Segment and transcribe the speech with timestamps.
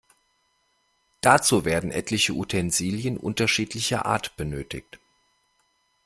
[1.21, 4.99] Dazu werden etliche Utensilien unterschiedlicher Art benötigt.